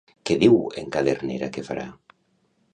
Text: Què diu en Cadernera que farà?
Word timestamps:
Què 0.29 0.37
diu 0.43 0.55
en 0.83 0.89
Cadernera 0.95 1.53
que 1.59 1.67
farà? 1.71 1.87